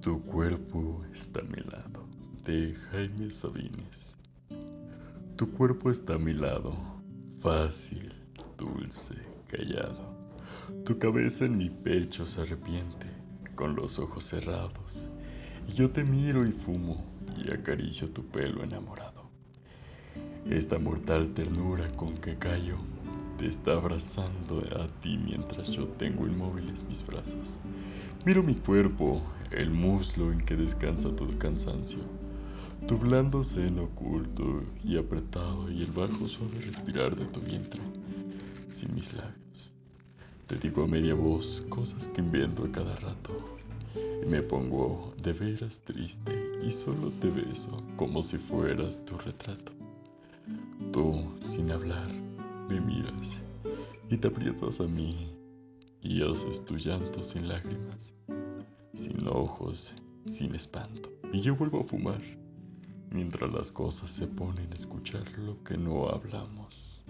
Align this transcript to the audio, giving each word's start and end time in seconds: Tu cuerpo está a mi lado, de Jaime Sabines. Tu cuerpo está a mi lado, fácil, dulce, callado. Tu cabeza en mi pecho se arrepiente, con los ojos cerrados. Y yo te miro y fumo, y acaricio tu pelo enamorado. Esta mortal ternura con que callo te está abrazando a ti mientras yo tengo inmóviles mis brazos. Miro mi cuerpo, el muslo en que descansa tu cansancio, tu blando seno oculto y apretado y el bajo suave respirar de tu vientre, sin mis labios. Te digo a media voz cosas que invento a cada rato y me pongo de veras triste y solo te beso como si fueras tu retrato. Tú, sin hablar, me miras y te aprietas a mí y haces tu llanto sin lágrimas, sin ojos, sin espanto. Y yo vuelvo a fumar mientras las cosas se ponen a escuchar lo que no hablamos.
Tu 0.00 0.22
cuerpo 0.22 1.04
está 1.12 1.40
a 1.40 1.42
mi 1.42 1.60
lado, 1.60 2.06
de 2.44 2.72
Jaime 2.72 3.32
Sabines. 3.32 4.16
Tu 5.34 5.50
cuerpo 5.50 5.90
está 5.90 6.14
a 6.14 6.18
mi 6.18 6.32
lado, 6.34 6.72
fácil, 7.40 8.12
dulce, 8.56 9.16
callado. 9.48 10.14
Tu 10.84 10.96
cabeza 11.00 11.46
en 11.46 11.58
mi 11.58 11.68
pecho 11.68 12.26
se 12.26 12.42
arrepiente, 12.42 13.08
con 13.56 13.74
los 13.74 13.98
ojos 13.98 14.24
cerrados. 14.24 15.04
Y 15.66 15.72
yo 15.72 15.90
te 15.90 16.04
miro 16.04 16.46
y 16.46 16.52
fumo, 16.52 17.04
y 17.36 17.50
acaricio 17.50 18.08
tu 18.08 18.24
pelo 18.24 18.62
enamorado. 18.62 19.28
Esta 20.48 20.78
mortal 20.78 21.34
ternura 21.34 21.90
con 21.96 22.16
que 22.18 22.38
callo 22.38 22.76
te 23.36 23.46
está 23.46 23.72
abrazando 23.72 24.62
a 24.80 24.86
ti 25.00 25.16
mientras 25.16 25.70
yo 25.70 25.86
tengo 25.86 26.26
inmóviles 26.26 26.84
mis 26.84 27.04
brazos. 27.06 27.58
Miro 28.24 28.42
mi 28.42 28.54
cuerpo, 28.54 29.22
el 29.52 29.70
muslo 29.70 30.32
en 30.32 30.40
que 30.44 30.56
descansa 30.56 31.14
tu 31.14 31.26
cansancio, 31.38 32.00
tu 32.86 32.98
blando 32.98 33.42
seno 33.42 33.84
oculto 33.84 34.62
y 34.84 34.96
apretado 34.96 35.70
y 35.70 35.82
el 35.82 35.92
bajo 35.92 36.28
suave 36.28 36.60
respirar 36.60 37.16
de 37.16 37.24
tu 37.26 37.40
vientre, 37.40 37.80
sin 38.70 38.94
mis 38.94 39.12
labios. 39.14 39.72
Te 40.46 40.56
digo 40.56 40.84
a 40.84 40.86
media 40.86 41.14
voz 41.14 41.64
cosas 41.68 42.08
que 42.08 42.20
invento 42.20 42.64
a 42.64 42.72
cada 42.72 42.96
rato 42.96 43.58
y 44.22 44.26
me 44.26 44.42
pongo 44.42 45.14
de 45.22 45.32
veras 45.32 45.80
triste 45.80 46.60
y 46.62 46.70
solo 46.70 47.10
te 47.20 47.30
beso 47.30 47.76
como 47.96 48.22
si 48.22 48.38
fueras 48.38 49.04
tu 49.04 49.16
retrato. 49.18 49.72
Tú, 50.92 51.24
sin 51.42 51.70
hablar, 51.70 52.10
me 52.68 52.80
miras 52.80 53.40
y 54.10 54.16
te 54.16 54.28
aprietas 54.28 54.80
a 54.80 54.84
mí 54.84 55.28
y 56.00 56.22
haces 56.22 56.64
tu 56.64 56.76
llanto 56.76 57.22
sin 57.22 57.48
lágrimas, 57.48 58.14
sin 58.98 59.28
ojos, 59.28 59.94
sin 60.26 60.56
espanto. 60.56 61.12
Y 61.32 61.40
yo 61.40 61.54
vuelvo 61.54 61.80
a 61.80 61.84
fumar 61.84 62.20
mientras 63.10 63.50
las 63.52 63.70
cosas 63.70 64.10
se 64.10 64.26
ponen 64.26 64.72
a 64.72 64.74
escuchar 64.74 65.22
lo 65.38 65.62
que 65.62 65.76
no 65.76 66.08
hablamos. 66.08 67.00